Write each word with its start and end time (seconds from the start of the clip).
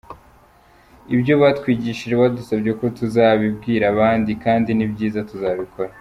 Ibyo 1.15 1.33
batwigishije 1.41 2.13
badusabye 2.21 2.71
ko 2.79 2.85
tuzabibwira 2.97 3.83
abandi, 3.93 4.31
kandi 4.43 4.69
ni 4.73 4.85
byiza 4.91 5.21
tuzabikora”. 5.29 5.91